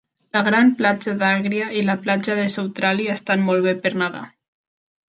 [0.35, 4.27] La gran platja d'Agria i la platja de Soutrali estan molt bé per nedar.